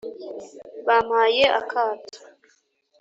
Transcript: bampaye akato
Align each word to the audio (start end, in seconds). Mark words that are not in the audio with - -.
bampaye 0.87 1.43
akato 1.59 2.19